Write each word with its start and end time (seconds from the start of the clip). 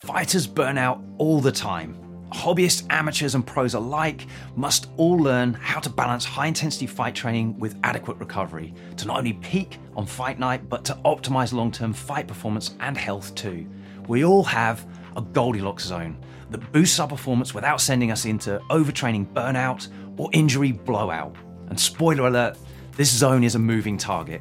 Fighters 0.00 0.46
burn 0.46 0.78
out 0.78 1.04
all 1.18 1.42
the 1.42 1.52
time. 1.52 1.94
Hobbyists, 2.32 2.86
amateurs, 2.88 3.34
and 3.34 3.46
pros 3.46 3.74
alike 3.74 4.26
must 4.56 4.86
all 4.96 5.18
learn 5.18 5.52
how 5.52 5.78
to 5.78 5.90
balance 5.90 6.24
high 6.24 6.46
intensity 6.46 6.86
fight 6.86 7.14
training 7.14 7.58
with 7.58 7.76
adequate 7.84 8.16
recovery 8.16 8.72
to 8.96 9.06
not 9.06 9.18
only 9.18 9.34
peak 9.34 9.76
on 9.94 10.06
fight 10.06 10.38
night, 10.38 10.70
but 10.70 10.86
to 10.86 10.94
optimize 11.04 11.52
long 11.52 11.70
term 11.70 11.92
fight 11.92 12.26
performance 12.26 12.76
and 12.80 12.96
health 12.96 13.34
too. 13.34 13.68
We 14.08 14.24
all 14.24 14.42
have 14.44 14.86
a 15.16 15.20
Goldilocks 15.20 15.84
zone 15.84 16.16
that 16.48 16.72
boosts 16.72 16.98
our 16.98 17.08
performance 17.08 17.52
without 17.52 17.82
sending 17.82 18.10
us 18.10 18.24
into 18.24 18.58
overtraining 18.70 19.30
burnout 19.34 19.88
or 20.16 20.30
injury 20.32 20.72
blowout. 20.72 21.36
And 21.68 21.78
spoiler 21.78 22.26
alert, 22.26 22.56
this 22.96 23.10
zone 23.10 23.44
is 23.44 23.54
a 23.54 23.58
moving 23.58 23.98
target. 23.98 24.40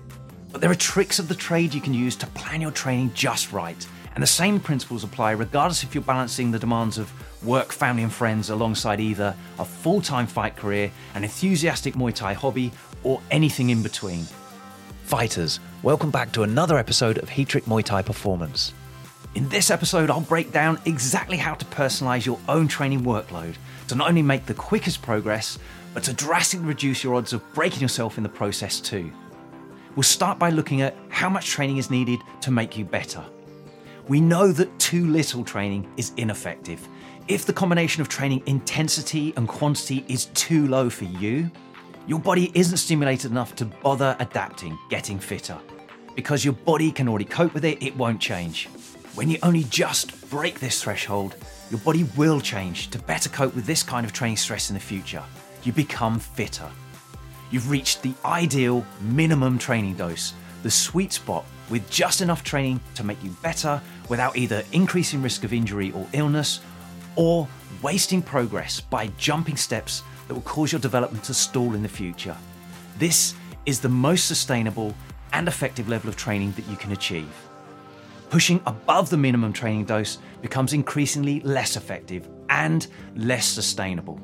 But 0.54 0.62
there 0.62 0.71
are 0.71 0.76
tricks 0.76 1.20
of 1.20 1.28
the 1.28 1.36
trade 1.36 1.73
you 1.73 1.82
can 1.82 1.94
use 1.94 2.16
to 2.16 2.28
plan 2.28 2.62
your 2.62 2.71
training 2.71 3.12
just 3.14 3.52
right. 3.52 3.86
And 4.14 4.23
the 4.23 4.28
same 4.28 4.60
principles 4.60 5.04
apply 5.04 5.32
regardless 5.32 5.84
if 5.84 5.94
you're 5.94 6.04
balancing 6.04 6.52
the 6.52 6.60
demands 6.60 6.98
of 6.98 7.12
work, 7.43 7.71
family, 7.71 8.04
and 8.04 8.11
friends 8.11 8.50
alongside 8.50 9.00
either 9.00 9.36
a 9.60 9.65
full 9.65 10.01
time 10.01 10.28
fight 10.28 10.56
career, 10.56 10.92
an 11.15 11.24
enthusiastic 11.24 11.93
Muay 11.96 12.14
Thai 12.14 12.34
hobby, 12.34 12.71
or 13.04 13.21
anything 13.32 13.70
in 13.70 13.82
between. 13.82 14.25
Fighters, 15.04 15.60
welcome 15.84 16.11
back 16.11 16.32
to 16.34 16.43
another 16.43 16.78
episode 16.78 17.18
of 17.18 17.29
Heatrick 17.29 17.65
Muay 17.65 17.84
Thai 17.84 18.01
Performance. 18.01 18.74
In 19.36 19.48
this 19.50 19.70
episode, 19.70 20.10
I'll 20.10 20.21
break 20.21 20.51
down 20.51 20.79
exactly 20.86 21.37
how 21.37 21.54
to 21.54 21.65
personalize 21.65 22.26
your 22.26 22.39
own 22.48 22.68
training 22.68 23.01
workload 23.01 23.56
to 23.87 23.96
not 23.96 24.10
only 24.10 24.23
make 24.23 24.46
the 24.46 24.54
quickest 24.54 25.01
progress, 25.01 25.60
but 25.93 26.04
to 26.04 26.14
drastically 26.14 26.65
reduce 26.68 27.04
your 27.04 27.15
odds 27.15 27.34
of 27.34 27.54
breaking 27.54 27.82
yourself 27.82 28.18
in 28.18 28.23
the 28.23 28.29
process 28.29 28.79
too. 28.79 29.12
We'll 29.96 30.04
start 30.04 30.39
by 30.39 30.50
looking 30.50 30.82
at 30.82 30.96
how 31.10 31.29
much 31.29 31.48
training 31.48 31.78
is 31.78 31.89
needed 31.89 32.20
to 32.42 32.52
make 32.52 32.78
you 32.78 32.86
better. 32.86 33.23
We 34.09 34.20
know 34.20 34.52
that 34.54 34.80
too 34.80 35.06
little 35.06 35.44
training 35.44 35.88
is 35.95 36.14
ineffective. 36.18 36.86
If 37.28 37.45
the 37.45 37.54
combination 37.54 38.02
of 38.02 38.09
training 38.09 38.42
intensity 38.48 39.36
and 39.38 39.48
quantity 39.48 40.04
is 40.08 40.26
too 40.34 40.68
low 40.68 40.90
for 40.90 41.04
you, 41.04 41.52
your 42.08 42.20
body 42.20 42.52
isn't 42.56 42.78
stimulated 42.78 43.30
enough 43.30 43.56
to 43.58 43.66
bother 43.66 44.18
adapting, 44.20 44.76
getting 44.90 45.20
fitter. 45.20 45.60
Because 46.16 46.44
your 46.44 46.56
body 46.56 46.92
can 46.92 47.08
already 47.08 47.24
cope 47.24 47.54
with 47.54 47.64
it, 47.64 47.84
it 47.84 47.96
won't 47.96 48.20
change. 48.20 48.66
When 49.14 49.30
you 49.30 49.38
only 49.44 49.66
just 49.66 50.28
break 50.32 50.60
this 50.60 50.82
threshold, 50.82 51.36
your 51.70 51.80
body 51.82 52.06
will 52.18 52.42
change 52.42 52.90
to 52.90 52.98
better 52.98 53.30
cope 53.30 53.54
with 53.54 53.68
this 53.68 53.84
kind 53.84 54.08
of 54.08 54.12
training 54.12 54.38
stress 54.38 54.72
in 54.72 54.73
the 54.73 54.80
future. 54.80 55.22
You 55.62 55.72
become 55.72 56.18
fitter. 56.18 56.68
You've 57.52 57.70
reached 57.70 58.02
the 58.02 58.16
ideal 58.26 58.84
minimum 59.02 59.60
training 59.60 59.98
dose, 59.98 60.34
the 60.64 60.72
sweet 60.72 61.14
spot 61.14 61.46
with 61.70 61.90
just 61.90 62.22
enough 62.22 62.44
training 62.44 62.80
to 62.96 63.04
make 63.04 63.24
you 63.24 63.30
better 63.42 63.82
without 64.08 64.36
either 64.36 64.64
increasing 64.72 65.22
risk 65.22 65.44
of 65.44 65.54
injury 65.54 65.92
or 65.92 66.06
illness 66.14 66.62
or 67.16 67.48
wasting 67.82 68.22
progress 68.22 68.82
by 68.82 69.08
jumping 69.18 69.58
steps 69.58 70.04
that 70.28 70.34
will 70.34 70.42
cause 70.42 70.72
your 70.72 70.82
development 70.82 71.24
to 71.24 71.34
stall 71.34 71.76
in 71.76 71.84
the 71.84 71.90
future. 71.90 72.36
This 72.98 73.34
is 73.66 73.80
the 73.80 73.90
most 73.90 74.28
sustainable 74.28 74.96
and 75.34 75.48
effective 75.48 75.88
level 75.88 76.10
of 76.10 76.18
training 76.18 76.52
that 76.54 76.68
you 76.68 76.76
can 76.76 76.92
achieve. 76.92 77.32
Pushing 78.30 78.62
above 78.66 79.10
the 79.10 79.18
minimum 79.18 79.54
training 79.54 79.86
dose 79.86 80.20
becomes 80.42 80.73
increasingly 80.73 81.40
less 81.42 81.76
effective 81.76 82.28
and 82.50 82.88
less 83.16 83.46
sustainable. 83.46 84.20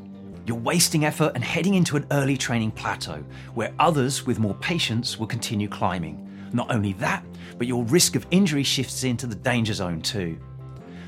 You're 0.45 0.57
wasting 0.57 1.05
effort 1.05 1.31
and 1.33 1.43
heading 1.43 1.73
into 1.73 1.97
an 1.97 2.05
early 2.11 2.38
training 2.38 2.71
plateau 2.71 3.23
where 3.55 3.73
others 3.79 4.27
with 4.27 4.38
more 4.38 4.53
patience 4.55 5.17
will 5.17 5.25
continue 5.25 5.67
climbing. 5.67 6.21
Not 6.53 6.71
only 6.71 6.93
that, 6.93 7.25
but 7.57 7.65
your 7.65 7.83
risk 7.85 8.15
of 8.15 8.27
injury 8.29 8.61
shifts 8.61 9.03
into 9.03 9.25
the 9.25 9.33
danger 9.33 9.73
zone 9.73 10.02
too. 10.02 10.37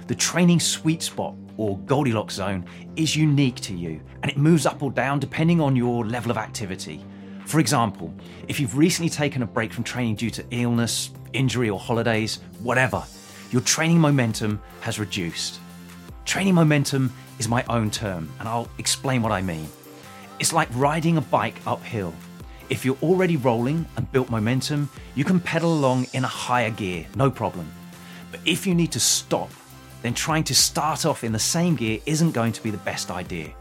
The 0.07 0.15
training 0.15 0.59
sweet 0.59 1.03
spot 1.03 1.35
or 1.57 1.77
Goldilocks 1.79 2.33
zone 2.33 2.65
is 2.95 3.15
unique 3.15 3.57
to 3.61 3.75
you 3.75 4.01
and 4.23 4.31
it 4.31 4.37
moves 4.37 4.65
up 4.65 4.81
or 4.81 4.89
down 4.91 5.19
depending 5.19 5.61
on 5.61 5.75
your 5.75 6.03
level 6.03 6.31
of 6.31 6.37
activity. 6.37 7.05
For 7.45 7.59
example, 7.59 8.11
if 8.47 8.59
you've 8.59 8.75
recently 8.75 9.09
taken 9.09 9.43
a 9.43 9.47
break 9.47 9.71
from 9.71 9.83
training 9.83 10.15
due 10.15 10.31
to 10.31 10.45
illness, 10.49 11.11
injury, 11.33 11.69
or 11.69 11.79
holidays, 11.79 12.39
whatever, 12.63 13.03
your 13.51 13.61
training 13.61 13.99
momentum 13.99 14.59
has 14.81 14.99
reduced. 14.99 15.59
Training 16.27 16.55
momentum 16.55 17.13
is 17.39 17.47
my 17.47 17.63
own 17.69 17.89
term, 17.89 18.29
and 18.41 18.49
I'll 18.49 18.67
explain 18.79 19.21
what 19.21 19.31
I 19.31 19.41
mean. 19.41 19.65
It's 20.39 20.51
like 20.51 20.67
riding 20.73 21.15
a 21.15 21.21
bike 21.21 21.55
uphill. 21.65 22.13
If 22.69 22.83
you're 22.83 22.97
already 23.01 23.37
rolling 23.37 23.85
and 23.95 24.11
built 24.11 24.29
momentum, 24.29 24.89
you 25.15 25.23
can 25.23 25.39
pedal 25.39 25.73
along 25.73 26.07
in 26.11 26.25
a 26.25 26.27
higher 26.27 26.69
gear, 26.69 27.07
no 27.15 27.31
problem. 27.31 27.71
But 28.29 28.41
if 28.45 28.67
you 28.67 28.75
need 28.75 28.91
to 28.91 28.99
stop, 28.99 29.49
then 30.01 30.13
trying 30.13 30.43
to 30.43 30.53
start 30.53 31.05
off 31.05 31.23
in 31.23 31.31
the 31.31 31.39
same 31.39 31.77
gear 31.77 31.99
isn't 32.05 32.31
going 32.31 32.51
to 32.51 32.61
be 32.61 32.71
the 32.71 32.77
best 32.79 33.09
idea. 33.09 33.53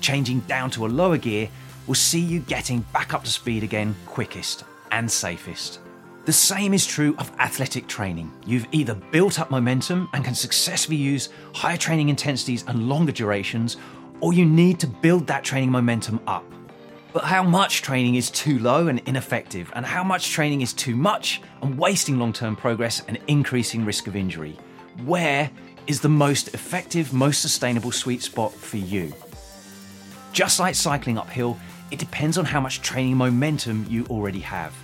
Changing 0.00 0.38
down 0.40 0.70
to 0.70 0.86
a 0.86 0.94
lower 1.00 1.18
gear 1.18 1.48
will 1.88 1.96
see 1.96 2.20
you 2.20 2.38
getting 2.38 2.82
back 2.92 3.12
up 3.12 3.24
to 3.24 3.30
speed 3.30 3.64
again 3.64 3.96
quickest 4.06 4.62
and 4.92 5.10
safest. 5.10 5.80
The 6.24 6.32
same 6.32 6.72
is 6.72 6.86
true 6.86 7.14
of 7.18 7.30
athletic 7.38 7.86
training. 7.86 8.32
You've 8.46 8.66
either 8.72 8.94
built 8.94 9.38
up 9.38 9.50
momentum 9.50 10.08
and 10.14 10.24
can 10.24 10.34
successfully 10.34 10.96
use 10.96 11.28
higher 11.54 11.76
training 11.76 12.08
intensities 12.08 12.64
and 12.66 12.88
longer 12.88 13.12
durations, 13.12 13.76
or 14.20 14.32
you 14.32 14.46
need 14.46 14.80
to 14.80 14.86
build 14.86 15.26
that 15.26 15.44
training 15.44 15.70
momentum 15.70 16.18
up. 16.26 16.50
But 17.12 17.24
how 17.24 17.42
much 17.42 17.82
training 17.82 18.14
is 18.14 18.30
too 18.30 18.58
low 18.58 18.88
and 18.88 19.00
ineffective, 19.00 19.70
and 19.76 19.84
how 19.84 20.02
much 20.02 20.30
training 20.30 20.62
is 20.62 20.72
too 20.72 20.96
much 20.96 21.42
and 21.60 21.76
wasting 21.76 22.18
long 22.18 22.32
term 22.32 22.56
progress 22.56 23.02
and 23.06 23.18
increasing 23.28 23.84
risk 23.84 24.06
of 24.06 24.16
injury? 24.16 24.56
Where 25.04 25.50
is 25.86 26.00
the 26.00 26.08
most 26.08 26.54
effective, 26.54 27.12
most 27.12 27.42
sustainable 27.42 27.92
sweet 27.92 28.22
spot 28.22 28.54
for 28.54 28.78
you? 28.78 29.12
Just 30.32 30.58
like 30.58 30.74
cycling 30.74 31.18
uphill, 31.18 31.58
it 31.90 31.98
depends 31.98 32.38
on 32.38 32.46
how 32.46 32.62
much 32.62 32.80
training 32.80 33.18
momentum 33.18 33.84
you 33.90 34.06
already 34.06 34.40
have. 34.40 34.74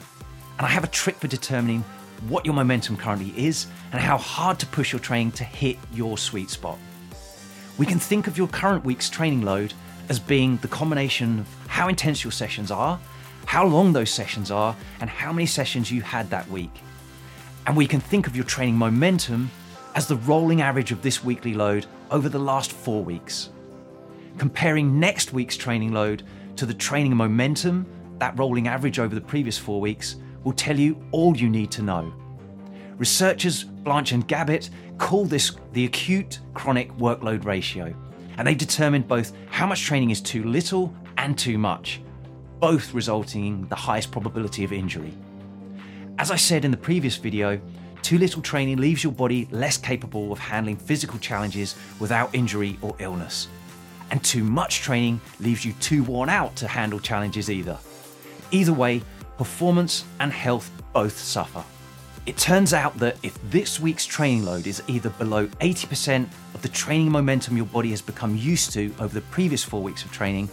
And 0.61 0.67
I 0.67 0.71
have 0.73 0.85
a 0.85 0.89
trick 0.89 1.17
for 1.17 1.27
determining 1.27 1.83
what 2.29 2.45
your 2.45 2.55
momentum 2.55 2.99
currently 2.99 3.33
is 3.35 3.67
and 3.93 4.01
how 4.03 4.19
hard 4.19 4.59
to 4.59 4.67
push 4.67 4.93
your 4.93 5.01
training 5.01 5.33
to 5.33 5.45
hit 5.45 5.79
your 5.91 6.19
sweet 6.19 6.51
spot. 6.51 6.77
We 7.79 7.87
can 7.87 7.99
think 7.99 8.27
of 8.27 8.37
your 8.37 8.47
current 8.47 8.85
week's 8.85 9.09
training 9.09 9.41
load 9.41 9.73
as 10.11 10.19
being 10.19 10.59
the 10.59 10.69
combination 10.69 11.39
of 11.39 11.49
how 11.67 11.89
intense 11.89 12.23
your 12.23 12.31
sessions 12.31 12.71
are, 12.71 13.01
how 13.47 13.65
long 13.65 13.95
those 13.95 14.11
sessions 14.11 14.51
are, 14.51 14.77
and 15.01 15.09
how 15.09 15.33
many 15.33 15.47
sessions 15.47 15.91
you 15.91 16.03
had 16.03 16.29
that 16.29 16.47
week. 16.51 16.83
And 17.67 17.75
we 17.75 17.87
can 17.87 18.01
think 18.01 18.27
of 18.27 18.37
your 18.37 18.45
training 18.45 18.77
momentum 18.77 19.51
as 19.95 20.09
the 20.09 20.17
rolling 20.17 20.61
average 20.61 20.93
of 20.93 21.01
this 21.01 21.25
weekly 21.25 21.55
load 21.55 21.87
over 22.11 22.29
the 22.29 22.39
last 22.39 22.71
four 22.71 23.03
weeks. 23.03 23.49
Comparing 24.37 25.01
next 25.01 25.33
week's 25.33 25.57
training 25.57 25.93
load 25.93 26.23
to 26.57 26.67
the 26.67 26.75
training 26.75 27.17
momentum, 27.17 27.87
that 28.19 28.39
rolling 28.39 28.69
average 28.69 28.99
over 28.99 29.15
the 29.15 29.23
previous 29.23 29.57
four 29.57 29.81
weeks, 29.81 30.17
will 30.45 30.53
tell 30.53 30.79
you 30.79 31.03
all 31.13 31.37
you 31.37 31.49
need 31.49 31.71
to 31.73 31.83
know. 31.83 32.13
Researchers 32.97 33.65
Blanch 33.65 34.13
and 34.13 34.27
Gabbett 34.29 34.71
call 34.99 35.25
this 35.25 35.57
the 35.73 35.87
acute 35.87 36.41
chronic 36.55 36.93
workload 36.99 37.45
ratio, 37.45 37.95
and 38.37 38.47
they 38.47 38.55
determined 38.55 39.09
both 39.09 39.33
how 39.51 39.67
much 39.67 39.83
training 39.85 40.11
is 40.11 40.21
too 40.21 40.45
little 40.45 40.95
and 41.17 41.39
too 41.39 41.59
much, 41.59 42.01
both 42.59 42.93
resulting 42.93 43.47
in 43.47 43.69
the 43.69 43.77
highest 43.77 44.11
probability 44.11 44.65
of 44.65 44.73
injury. 44.73 45.15
As 46.19 46.31
I 46.31 46.37
said 46.37 46.65
in 46.65 46.71
the 46.71 46.77
previous 46.77 47.17
video, 47.17 47.59
too 48.03 48.19
little 48.19 48.43
training 48.43 48.79
leaves 48.79 49.03
your 49.03 49.13
body 49.13 49.49
less 49.51 49.77
capable 49.77 50.33
of 50.33 50.39
handling 50.39 50.77
physical 50.77 51.19
challenges 51.19 51.77
without 51.99 52.35
injury 52.35 52.79
or 52.83 52.95
illness. 52.99 53.49
And 54.11 54.23
too 54.23 54.45
much 54.45 54.81
training 54.81 55.21
leaves 55.39 55.65
you 55.65 55.73
too 55.75 56.03
worn 56.03 56.29
out 56.29 56.57
to 56.57 56.69
handle 56.69 56.99
challenges 56.99 57.51
either. 57.51 57.79
Either 58.51 58.73
way, 58.73 59.03
performance 59.41 60.05
and 60.19 60.31
health 60.31 60.71
both 60.93 61.17
suffer. 61.17 61.65
It 62.27 62.37
turns 62.37 62.75
out 62.75 62.99
that 62.99 63.17
if 63.23 63.39
this 63.51 63.81
week's 63.81 64.05
training 64.05 64.45
load 64.45 64.67
is 64.67 64.83
either 64.87 65.09
below 65.09 65.47
80% 65.47 66.29
of 66.53 66.61
the 66.61 66.69
training 66.69 67.11
momentum 67.11 67.57
your 67.57 67.65
body 67.65 67.89
has 67.89 68.03
become 68.03 68.37
used 68.37 68.75
to 68.75 68.95
over 69.01 69.15
the 69.15 69.23
previous 69.23 69.65
four 69.65 69.83
weeks 69.83 70.05
of 70.05 70.13
training, 70.13 70.51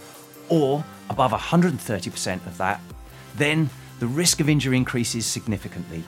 or 0.48 0.82
above 1.10 1.32
130% 1.32 2.46
of 2.46 2.56
that, 2.56 2.80
then 3.36 3.68
the 3.98 4.06
risk 4.06 4.40
of 4.40 4.48
injury 4.48 4.78
increases 4.78 5.26
significantly. 5.26 6.02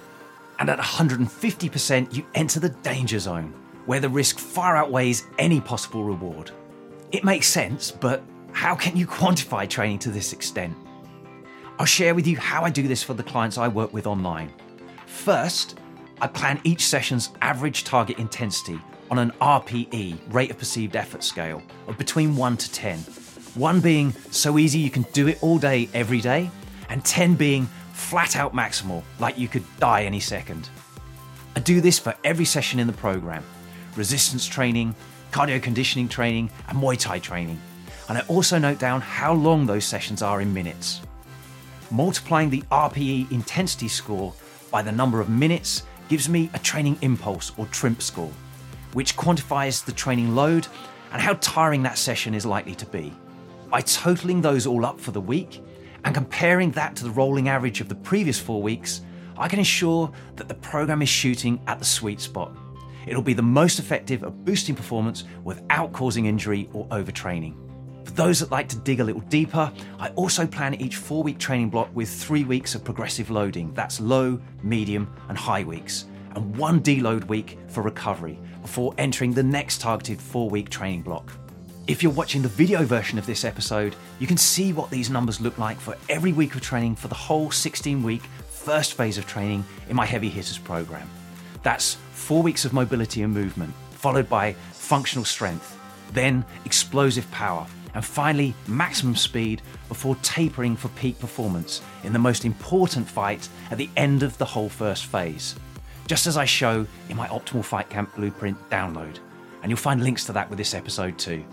And 0.59 0.71
at 0.71 0.79
150%, 0.79 2.15
you 2.17 2.25
enter 2.35 2.61
the 2.61 2.71
danger 2.71 3.19
zone, 3.19 3.53
where 3.85 4.01
the 4.01 4.09
risk 4.09 4.39
far 4.39 4.75
outweighs 4.75 5.25
any 5.39 5.61
possible 5.61 6.03
reward. 6.03 6.51
It 7.13 7.25
makes 7.25 7.47
sense, 7.47 7.91
but 7.91 8.23
how 8.53 8.75
can 8.75 8.97
you 8.97 9.07
quantify 9.07 9.69
training 9.69 9.99
to 9.99 10.11
this 10.11 10.33
extent? 10.33 10.75
I'll 11.79 11.87
share 11.87 12.15
with 12.15 12.27
you 12.27 12.37
how 12.37 12.63
I 12.63 12.71
do 12.71 12.87
this 12.87 13.03
for 13.03 13.15
the 13.15 13.23
clients 13.23 13.57
I 13.57 13.69
work 13.69 13.93
with 13.93 14.07
online. 14.07 14.53
First, 15.07 15.79
I 16.21 16.27
plan 16.27 16.61
each 16.65 16.87
session's 16.87 17.31
average 17.41 17.85
target 17.85 18.19
intensity 18.19 18.79
on 19.11 19.19
an 19.19 19.33
RPE, 19.41 20.19
rate 20.33 20.51
of 20.51 20.59
perceived 20.59 20.95
effort 20.95 21.25
scale, 21.25 21.63
of 21.89 21.97
between 21.99 22.37
1 22.37 22.57
to 22.59 22.73
10. 22.73 22.99
1 22.99 23.81
being 23.81 24.13
so 24.31 24.59
easy 24.59 24.79
you 24.79 24.91
can 24.91 25.03
do 25.13 25.29
it 25.29 25.43
all 25.43 25.59
day, 25.59 25.89
every 25.95 26.21
day, 26.21 26.51
and 26.89 27.05
10 27.05 27.35
being 27.35 27.67
flat 27.93 28.37
out 28.37 28.55
maximal, 28.55 29.03
like 29.19 29.39
you 29.39 29.49
could 29.49 29.65
die 29.79 30.05
any 30.05 30.21
second. 30.21 30.69
I 31.57 31.61
do 31.61 31.81
this 31.81 31.99
for 31.99 32.15
every 32.25 32.45
session 32.45 32.79
in 32.79 32.87
the 32.87 32.93
program. 32.93 33.45
resistance 33.97 34.47
training, 34.47 34.95
cardio 35.33 35.63
conditioning 35.63 36.09
training, 36.09 36.51
and 36.69 36.79
Muay 36.79 36.99
Thai 36.99 37.19
training. 37.19 37.61
And 38.09 38.19
I 38.19 38.23
also 38.23 38.59
note 38.59 38.79
down 38.79 39.01
how 39.01 39.33
long 39.33 39.67
those 39.67 39.85
sessions 39.85 40.23
are 40.23 40.41
in 40.41 40.53
minutes. 40.53 41.01
Multiplying 41.93 42.51
the 42.51 42.63
RPE 42.71 43.33
intensity 43.33 43.89
score 43.89 44.33
by 44.71 44.81
the 44.81 44.93
number 44.93 45.21
of 45.21 45.29
minutes 45.29 45.83
gives 46.09 46.29
me 46.29 46.49
a 46.55 46.59
training 46.61 46.97
impulse 47.03 47.51
or 47.57 47.67
TRIMP 47.67 48.01
score, 48.01 48.31
which 48.93 49.17
quantifies 49.17 49.85
the 49.85 49.91
training 49.91 50.37
load 50.37 50.69
and 51.13 51.21
how 51.21 51.35
tiring 51.41 51.83
that 51.83 51.99
session 51.99 52.33
is 52.33 52.47
likely 52.47 52.77
to 52.77 52.87
be. 52.87 53.13
By 53.69 53.81
totaling 53.81 54.41
those 54.41 54.69
all 54.69 54.87
up 54.87 55.01
for 55.01 55.11
the 55.11 55.21
week 55.21 55.65
and 56.05 56.15
comparing 56.15 56.71
that 56.73 56.95
to 56.97 57.05
the 57.05 57.11
rolling 57.11 57.49
average 57.49 57.81
of 57.81 57.89
the 57.89 57.97
previous 57.97 58.39
four 58.39 58.63
weeks, 58.63 59.01
I 59.37 59.49
can 59.49 59.59
ensure 59.59 60.13
that 60.37 60.47
the 60.47 60.55
program 60.55 61.03
is 61.03 61.09
shooting 61.09 61.61
at 61.67 61.81
the 61.81 61.85
sweet 61.85 62.21
spot. 62.21 62.57
It'll 63.05 63.21
be 63.21 63.35
the 63.35 63.43
most 63.43 63.81
effective 63.81 64.23
at 64.23 64.45
boosting 64.45 64.77
performance 64.77 65.25
without 65.43 65.93
causing 65.93 66.27
injury 66.27 66.69
or 66.73 66.87
overtraining. 66.89 67.70
Those 68.21 68.41
that 68.41 68.51
like 68.51 68.69
to 68.69 68.77
dig 68.77 69.01
a 69.01 69.05
little 69.05 69.23
deeper, 69.23 69.73
I 69.99 70.11
also 70.11 70.47
plan 70.47 70.75
each 70.75 70.97
four 70.97 71.23
week 71.23 71.39
training 71.39 71.71
block 71.71 71.89
with 71.95 72.11
three 72.11 72.45
weeks 72.45 72.75
of 72.75 72.85
progressive 72.85 73.31
loading 73.31 73.73
that's 73.73 73.99
low, 73.99 74.39
medium, 74.63 75.11
and 75.31 75.39
high 75.39 75.65
weeks, 75.65 76.05
and 76.35 76.55
one 76.55 76.83
deload 76.83 77.25
week 77.29 77.57
for 77.69 77.81
recovery 77.83 78.39
before 78.61 78.93
entering 78.99 79.33
the 79.33 79.43
next 79.43 79.81
targeted 79.81 80.21
four 80.21 80.51
week 80.51 80.69
training 80.69 81.01
block. 81.01 81.33
If 81.87 82.03
you're 82.03 82.13
watching 82.13 82.43
the 82.43 82.49
video 82.49 82.85
version 82.85 83.19
of 83.19 83.25
this 83.25 83.43
episode, 83.43 83.97
you 84.19 84.27
can 84.27 84.37
see 84.37 84.75
what 84.75 84.91
these 84.91 85.09
numbers 85.09 85.41
look 85.41 85.57
like 85.57 85.81
for 85.81 85.97
every 86.11 86.35
week 86.35 86.55
of 86.55 86.61
training 86.61 86.97
for 86.97 87.09
the 87.09 87.15
whole 87.15 87.51
16 87.51 88.03
week 88.03 88.25
first 88.51 88.93
phase 88.93 89.17
of 89.17 89.27
training 89.27 89.65
in 89.89 89.97
my 89.97 90.05
Heavy 90.05 90.29
Hitters 90.29 90.59
program. 90.59 91.09
That's 91.63 91.95
four 92.13 92.43
weeks 92.43 92.67
of 92.67 92.75
mobility 92.75 93.23
and 93.23 93.33
movement, 93.33 93.73
followed 93.93 94.29
by 94.29 94.53
functional 94.73 95.25
strength, 95.25 95.75
then 96.13 96.45
explosive 96.67 97.31
power, 97.31 97.67
and 97.95 98.05
finally 98.05 98.55
maximum 98.67 99.17
speed 99.17 99.63
before 99.89 100.17
tapering 100.23 100.77
for 100.77 100.89
peak 100.91 101.19
performance 101.19 101.83
in 102.05 102.13
the 102.13 102.19
most 102.19 102.45
important 102.45 103.09
fight 103.09 103.49
at 103.71 103.79
the 103.79 103.91
end 103.97 104.23
of 104.23 104.37
the 104.39 104.45
whole 104.45 104.69
first 104.69 105.07
phase, 105.07 105.55
just 106.07 106.27
as 106.27 106.37
I 106.37 106.45
show 106.45 106.87
in 107.09 107.17
my 107.17 107.29
Optimal 107.29 107.65
Fight 107.65 107.89
Camp 107.91 108.15
Blueprint 108.15 108.57
download. 108.71 109.19
And 109.63 109.71
you'll 109.71 109.77
find 109.77 110.03
links 110.03 110.25
to 110.27 110.33
that 110.33 110.49
with 110.49 110.59
this 110.59 110.75
episode 110.75 111.19
too. 111.19 111.45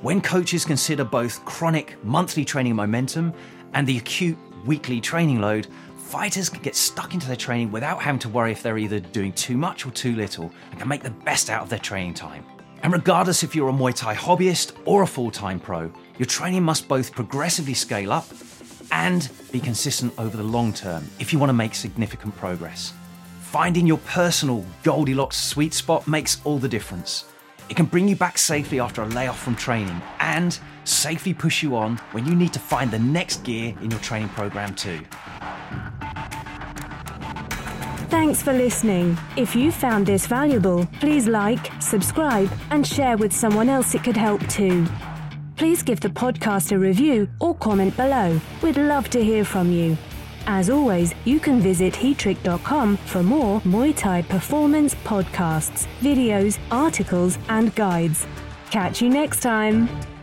When 0.00 0.20
coaches 0.20 0.64
consider 0.64 1.02
both 1.04 1.44
chronic 1.44 1.96
monthly 2.04 2.44
training 2.44 2.76
momentum 2.76 3.32
and 3.74 3.86
the 3.86 3.98
acute 3.98 4.38
weekly 4.64 5.00
training 5.00 5.40
load, 5.40 5.66
fighters 5.96 6.48
can 6.48 6.62
get 6.62 6.76
stuck 6.76 7.14
into 7.14 7.26
their 7.26 7.36
training 7.36 7.70
without 7.72 8.00
having 8.00 8.18
to 8.20 8.28
worry 8.28 8.52
if 8.52 8.62
they're 8.62 8.78
either 8.78 9.00
doing 9.00 9.32
too 9.32 9.56
much 9.56 9.84
or 9.84 9.90
too 9.90 10.14
little 10.14 10.52
and 10.70 10.78
can 10.78 10.88
make 10.88 11.02
the 11.02 11.10
best 11.10 11.50
out 11.50 11.62
of 11.62 11.68
their 11.68 11.78
training 11.78 12.14
time. 12.14 12.44
And 12.82 12.92
regardless 12.92 13.42
if 13.42 13.54
you're 13.54 13.68
a 13.68 13.72
Muay 13.72 13.94
Thai 13.94 14.14
hobbyist 14.14 14.76
or 14.84 15.02
a 15.02 15.06
full 15.06 15.30
time 15.30 15.60
pro, 15.60 15.92
your 16.18 16.26
training 16.26 16.62
must 16.62 16.88
both 16.88 17.12
progressively 17.12 17.74
scale 17.74 18.12
up 18.12 18.26
and 18.92 19.28
be 19.52 19.60
consistent 19.60 20.12
over 20.18 20.36
the 20.36 20.42
long 20.42 20.72
term 20.72 21.08
if 21.18 21.32
you 21.32 21.38
want 21.38 21.50
to 21.50 21.54
make 21.54 21.74
significant 21.74 22.34
progress. 22.36 22.92
Finding 23.40 23.86
your 23.86 23.98
personal 23.98 24.64
Goldilocks 24.82 25.36
sweet 25.36 25.74
spot 25.74 26.06
makes 26.06 26.40
all 26.44 26.58
the 26.58 26.68
difference. 26.68 27.24
It 27.68 27.76
can 27.76 27.86
bring 27.86 28.08
you 28.08 28.16
back 28.16 28.38
safely 28.38 28.80
after 28.80 29.02
a 29.02 29.06
layoff 29.06 29.38
from 29.38 29.56
training 29.56 30.00
and 30.20 30.58
safely 30.84 31.34
push 31.34 31.62
you 31.62 31.76
on 31.76 31.98
when 32.12 32.26
you 32.26 32.34
need 32.34 32.52
to 32.54 32.58
find 32.58 32.90
the 32.90 32.98
next 32.98 33.44
gear 33.44 33.74
in 33.82 33.90
your 33.90 34.00
training 34.00 34.30
program, 34.30 34.74
too. 34.74 35.00
Thanks 38.08 38.42
for 38.42 38.54
listening. 38.54 39.18
If 39.36 39.54
you 39.54 39.70
found 39.70 40.06
this 40.06 40.26
valuable, 40.26 40.86
please 40.98 41.28
like, 41.28 41.70
subscribe, 41.80 42.50
and 42.70 42.86
share 42.86 43.18
with 43.18 43.32
someone 43.34 43.68
else 43.68 43.94
it 43.94 44.02
could 44.02 44.16
help 44.16 44.46
too. 44.48 44.86
Please 45.56 45.82
give 45.82 46.00
the 46.00 46.08
podcast 46.08 46.72
a 46.72 46.78
review 46.78 47.28
or 47.38 47.54
comment 47.54 47.96
below. 47.96 48.40
We'd 48.62 48.78
love 48.78 49.10
to 49.10 49.22
hear 49.22 49.44
from 49.44 49.70
you. 49.70 49.98
As 50.46 50.70
always, 50.70 51.14
you 51.26 51.38
can 51.38 51.60
visit 51.60 51.92
heatrick.com 51.92 52.96
for 52.96 53.22
more 53.22 53.60
Muay 53.60 53.94
Thai 53.94 54.22
performance 54.22 54.94
podcasts, 55.04 55.86
videos, 56.00 56.58
articles, 56.70 57.38
and 57.50 57.74
guides. 57.74 58.26
Catch 58.70 59.02
you 59.02 59.10
next 59.10 59.40
time. 59.40 60.17